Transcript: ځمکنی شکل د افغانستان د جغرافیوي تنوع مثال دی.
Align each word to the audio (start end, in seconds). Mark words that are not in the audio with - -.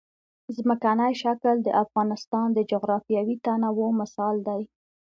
ځمکنی 0.57 1.13
شکل 1.23 1.55
د 1.63 1.69
افغانستان 1.83 2.47
د 2.53 2.59
جغرافیوي 2.71 3.35
تنوع 3.45 3.89
مثال 4.01 4.35
دی. 4.47 4.61